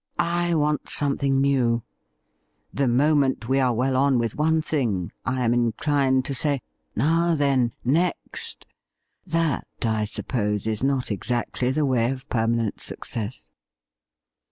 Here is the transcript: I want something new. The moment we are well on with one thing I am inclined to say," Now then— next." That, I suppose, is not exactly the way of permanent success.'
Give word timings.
I 0.17 0.55
want 0.55 0.89
something 0.89 1.39
new. 1.39 1.83
The 2.73 2.87
moment 2.87 3.47
we 3.47 3.59
are 3.59 3.71
well 3.71 3.95
on 3.95 4.17
with 4.17 4.33
one 4.35 4.59
thing 4.59 5.11
I 5.25 5.41
am 5.41 5.53
inclined 5.53 6.25
to 6.25 6.33
say," 6.33 6.61
Now 6.95 7.35
then— 7.35 7.71
next." 7.85 8.65
That, 9.27 9.67
I 9.83 10.05
suppose, 10.05 10.65
is 10.65 10.83
not 10.83 11.11
exactly 11.11 11.69
the 11.69 11.85
way 11.85 12.09
of 12.09 12.27
permanent 12.29 12.81
success.' 12.81 13.43